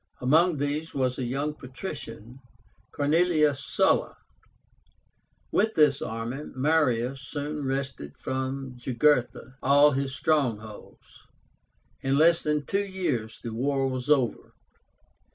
[0.19, 2.39] Among these was a young patrician,
[2.93, 4.17] CORNELIUS SULLA.
[5.51, 11.21] With this army Marius soon wrested from Jugurtha all his strongholds.
[12.01, 14.55] In less than two years the war was over.